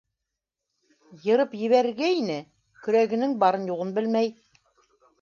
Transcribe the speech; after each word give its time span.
Йырып 1.25 1.53
ебәрергә 1.61 2.11
ине- 2.21 2.39
көрәгенең 2.87 3.39
барын-юғын 3.45 3.97
белмәй. 4.01 4.37